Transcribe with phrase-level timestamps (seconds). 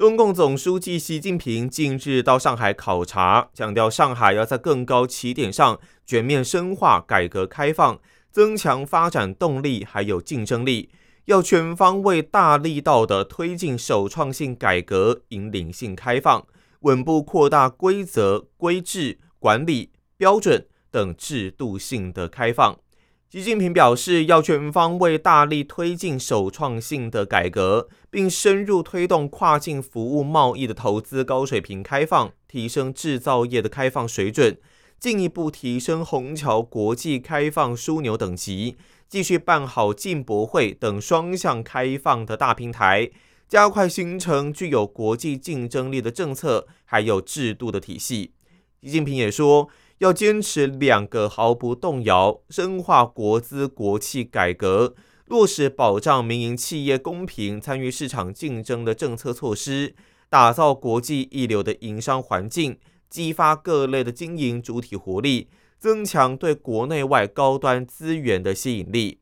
[0.00, 8.00] 中共总书记习近平近日到上海考察，强调上海要在更高起点上全面深化改革开放，
[8.30, 10.88] 增强发展动力还有竞争力，
[11.26, 16.46] 要全方位、大力道的推进首创性改革、引领性开放，
[16.80, 22.78] 稳步扩大规则、规制、管理标准等制度性的开放。
[23.30, 34.58] 习近平表示，要全方位、大力推进首创性的改革，并深入推动跨境服务贸易的投资高水平开放，提升制造业的开放水准，
[34.98, 38.76] 进一步提升虹桥国际开放枢纽等级，
[39.08, 43.12] 继续办好进博会等双向开放的大平台，
[43.48, 48.32] 加快形成具有国际竞争力的政策还有制度的体系。
[48.82, 49.68] 习近平也说。
[50.00, 54.94] 要坚持两个毫不动摇，深化国资国企改革，
[55.26, 59.94] 落实保障民营企业公平参与市场竞争的政策措施，
[60.30, 62.78] 打造国际一流的营商环境，
[63.10, 69.20] 激发各类的经营主体活力，增强对国内外高端资源的吸引力。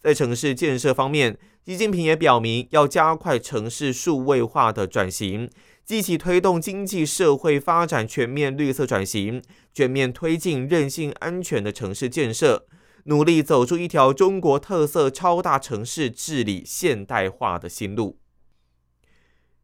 [0.00, 1.36] 在城市建设方面，
[1.66, 5.50] 习近平也表明要加快城市数位化的转型。
[5.84, 9.42] 积极推动经济社会发展全面绿色转型，
[9.74, 12.66] 全面推进韧性安全的城市建设，
[13.04, 18.18] 努力走出一条中国特色超大城市治理现代化的新路。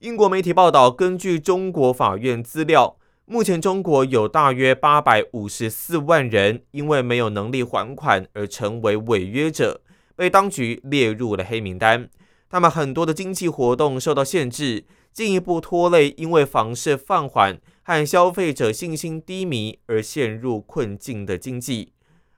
[0.00, 9.80] 英国媒体报道，根据中国法院资料，目前中国有大约八百五十四万人因为没有能力还款而成为违约者，
[10.14, 12.10] 被当局列入了黑名单。
[12.50, 14.84] 他们很多的经济活动受到限制。
[15.12, 21.92] 进一步拖累，因为房市放缓和消费者信心低迷而陷入困境的经济。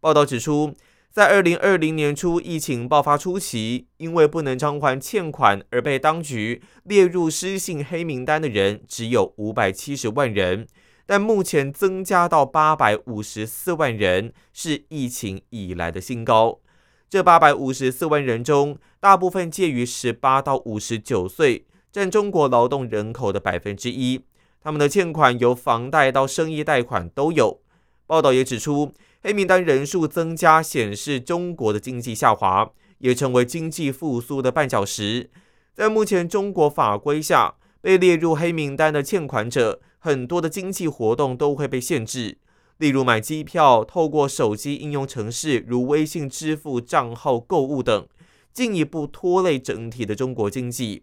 [0.00, 0.74] 报道指出，
[1.10, 10.66] 在二零二零年初疫情爆发初期，因为不能偿还欠款而被当局列入失信黑名单的人只有五百七十万人，
[11.06, 16.60] 但目前增加到八百五十四万人，是疫情以来的新高。
[17.08, 21.64] 这八百五十四万人中，大部分介于十八到五十九岁。
[21.98, 24.20] 占中国劳动人口的百分之一，
[24.60, 27.60] 他们的欠款由房贷到生意贷款都有。
[28.06, 35.28] 报道也指出，黑名单人数增加显示中国的经济下滑，也成为经济复苏的绊脚石。
[35.74, 42.38] 在目前中国法规下，被列入黑名单的欠款者，很多的经济活动都会被限制，
[42.76, 48.06] 例如买机票、透过手机应用程式如微信支付账号购物等，
[48.52, 51.02] 进一步拖累整体的中国经济。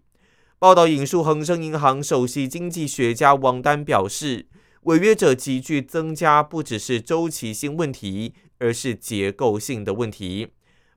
[0.66, 4.48] 报道引述恒生银行首席经济学家王丹表示，
[4.86, 10.48] 违约者急剧增加不只是周期性问题，而是结构性的问题。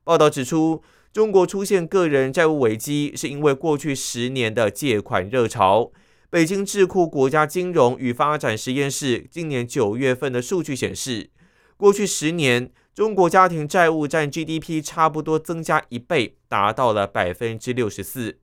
[0.03, 0.81] 报道指出，
[1.13, 5.91] 中国出现个人债务危机，是因为过去十年的借款热潮。
[6.31, 11.29] 北京智库国家金融与发展实验室今年九月份的数据显示，
[11.77, 18.39] 过去十年中国家庭债务占 GDP 差不多增加一倍，达到了百分之六十四。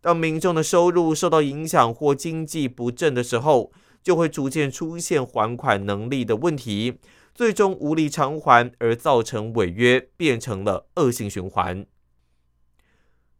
[0.00, 3.72] 当民众的收入受到影响或经济不振的时候，
[4.02, 6.98] 就会逐渐出现还款能力的问题，
[7.34, 11.84] 最终无力偿还而造成违约，变成了恶性循环。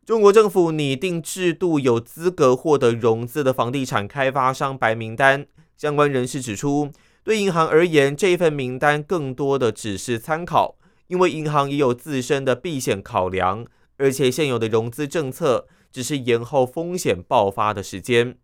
[0.04, 5.46] 中国政府拟定制度，有资格获得融资的房地产开发商白名单。
[5.76, 6.90] 相关人士指出，
[7.22, 10.76] 对银行而言，这份名单更多的只是参考，
[11.06, 13.64] 因为银行也有自身的避险考量，
[13.98, 15.68] 而且现有的融资政策。
[15.90, 18.36] 只是延后风险爆发的时间。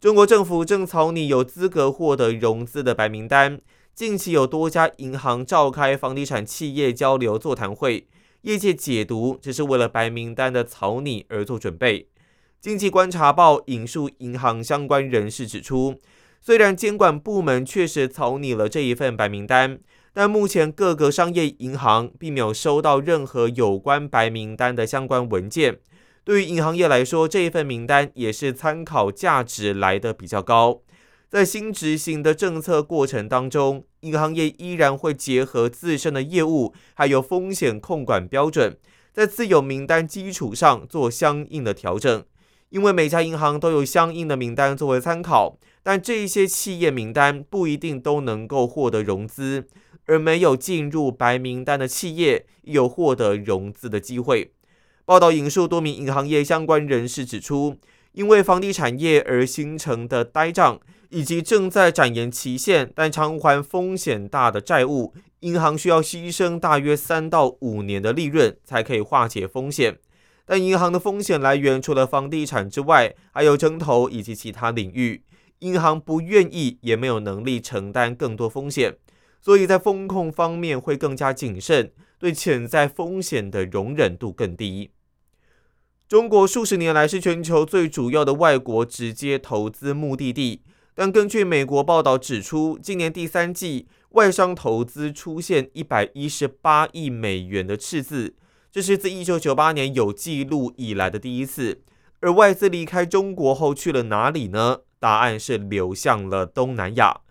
[0.00, 3.60] 中国政府正草拟有资格获得融资的白名单。
[3.94, 8.06] 近期有多家银行召开房地产企业交流座谈会，
[8.42, 12.08] 业界解读只是为了白名单的草拟而做准备。
[12.60, 15.98] 经济观察报引述银行相关人士指出，
[16.42, 19.78] 虽然监管部门确实草拟了这一份白名单，
[20.12, 25.78] 但目前各个商业银行并没有收到任何有关白名单的相关文件。
[26.26, 30.82] 对于银行业来说，这一份名单也是参考价值来的比较高。
[31.28, 38.76] 在新执行的政策过程当中，银行业依然会结合自身的业务，还有风险控管标准，
[39.12, 42.24] 在自有名单基础上做相应的调整。
[42.70, 49.68] 因为每家银行都有相应的名单作为参考，但这些企业名单不一定都能够获得融资，
[50.06, 54.50] 而没有进入白名单的企业有获得融资的机会。
[55.06, 57.76] 报道引述多名银行业相关人士指出，
[58.10, 60.80] 因为房地产业而形成的呆账，
[61.10, 69.96] 以及正在展延期限但偿还风险大的债务，银行需要牺牲大约三到五年的利润才可以化解风险。
[70.44, 75.22] 但银行的风险来源除了房地产之外，还有征投以及其他领域。
[75.60, 78.96] 银行不愿意，也没有能力承担更多风险，
[79.40, 84.90] 所以在风控方面会更加谨慎，对潜在风险的容忍度更低。
[86.08, 90.62] 中国数十年来是全球最主要的外国直接投资目的地，
[90.94, 98.36] 但根据美国报道指出，今年第三季外商投资出现一百一十八亿美元的赤字。
[98.70, 101.82] 这是自一九九八年有记录以来的第一次，
[102.20, 104.82] 而外资离开中国后去了哪里呢？
[105.00, 107.22] 答案是流向了东南亚。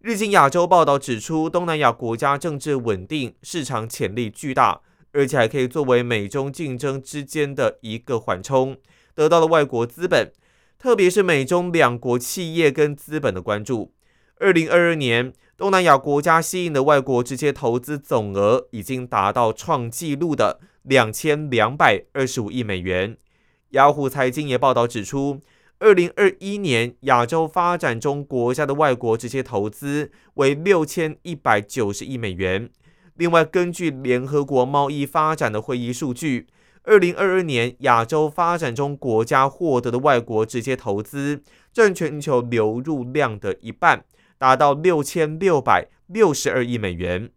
[0.00, 8.76] 日经亚洲报道指出，东南亚国家政治稳定，市场潜力巨大，而且还可以作为美中竞争之间的一个缓冲，
[9.14, 10.32] 得到了外国资本，
[10.78, 13.92] 特别是美中两国企业跟资本的关注。
[14.36, 20.60] 二零二二年，东南亚国家吸引的外国直接投资总额已经达到创纪录的。
[20.84, 23.18] 两千两百二十五亿美元。
[23.72, 25.38] 雅虎财经也报道指出，
[25.78, 32.70] 二零二一年亚洲发展中国家的外国直接投资为六千一百九十亿美元。
[33.20, 36.46] 另外，根据联合国贸易发展的会议数据，
[36.84, 44.06] 二零二二年亚洲发展中国家获得的外国直接投资占全球流入量的一半，
[44.38, 47.28] 达到六千六百六十二亿美元。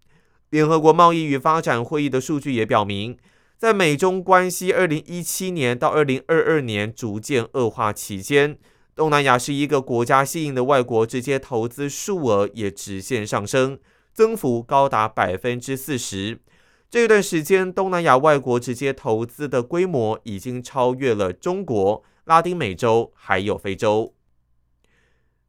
[0.52, 3.18] 联合国贸易与发展会议的数据也表明。
[3.58, 8.58] 在美中关系二零一七年到二零二二年逐渐恶化期间，
[8.96, 13.78] 东南亚是一个国家吸引的外国直接投资数额也直线上升，
[14.14, 16.40] 增幅高达百分之四十。
[16.90, 24.14] 这段时间，东南亚外国直接投资的规模已经超越了中国、拉丁美洲还有非洲。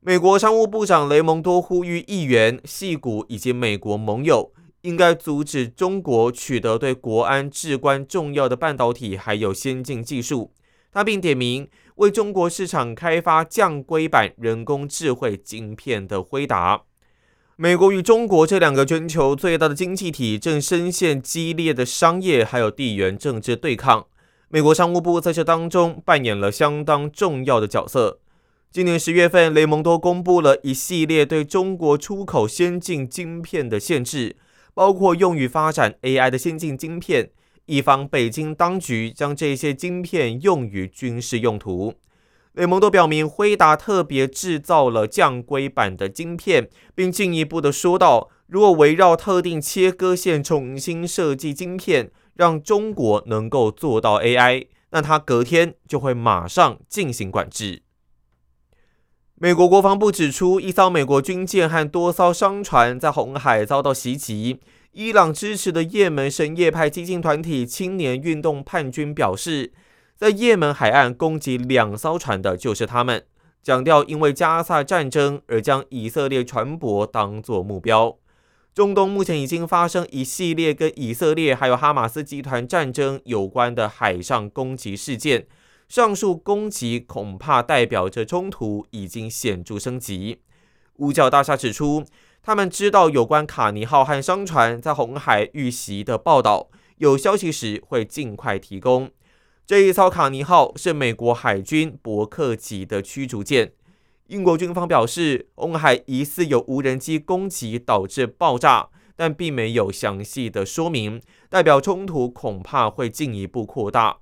[0.00, 4.52] 美国商务部长雷蒙多呼吁议员、系股以及美国盟友。
[4.84, 10.52] 应该阻止中国取得对国安至关重要的半导体还有先进技术。
[10.92, 16.82] 他并点名为中国市场开发降规版人工智慧晶片的辉达。
[17.56, 24.06] 美国与中国这两个全球最大的经济体正深陷激烈的商业还有地缘政治对抗。
[24.48, 28.18] 美国商务部在这当中扮演了相当重要的角色。
[28.72, 34.34] 今年十月份，雷蒙多公布了一系列对中国出口先进晶片的限制。
[34.74, 37.30] 包括用于发展 AI 的先进晶片，
[37.66, 41.94] 以防北京当局将这些晶片用于军事用途。
[42.54, 57.82] 雷蒙多表明，辉达特别制造了降规版的晶片，并进一步的说道，如果围绕特定切割线重新设计晶片，让中国能够做到 AI，那他隔天就会马上进行管制。
[59.34, 64.60] 美国国防部指出，一艘美国军舰和多艘商船在红海遭到袭击。
[64.92, 69.72] 伊朗支持的也门什叶派激进团体青年运动叛军表示，
[70.16, 73.24] 在也门海岸攻击两艘船的就是他们，
[73.62, 78.16] 强调因为加萨战争而将以色列船舶当作目标。
[78.74, 85.46] 中东目前已经发生一系列跟以色列还有哈马斯集团战争有关的海上攻击事件。
[85.86, 90.40] 上述攻击恐怕代表着冲突已经显著升级。
[90.96, 92.04] 五角大厦指出，
[92.42, 99.10] 他们知道有关卡尼号和商船在红海遇袭的报道，有消息时会尽快提供。
[99.66, 103.72] 这一艘卡尼号是美国海军伯克级的驱逐舰。
[104.26, 111.18] 英国军方表示，红海疑似有无人机攻击导致爆炸，但并没有详细的说明，
[111.48, 114.18] 代表冲突恐怕会进一步扩大。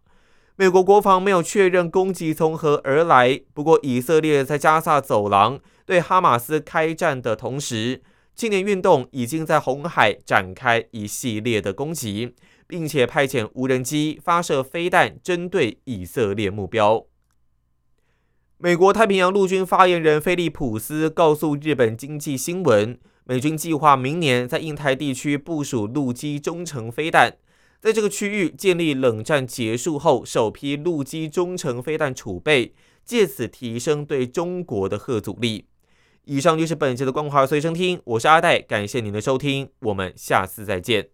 [0.54, 3.40] 美国国防没有确认攻击从何而来。
[3.52, 8.00] 不过，以色列在加萨走廊对哈马斯开战的同时，
[8.37, 12.37] 青年运动已经在红海展开一系列的攻击，
[12.72, 17.04] 并且派遣无人机发射飞弹针对以色列目标。
[18.56, 27.36] 美国太平洋陆军发言人菲利普斯告诉日本经济新闻，美军计划明年在印太地区部署陆基中程飞弹。
[27.78, 32.72] 在这个区域建立冷战结束后首批陆基中程飞弹储备，
[33.04, 35.66] 借此提升对中国的核阻力。
[36.24, 41.10] 以上就是本期的光华随身听，我是阿戴，感谢您的收听，我们下次再见。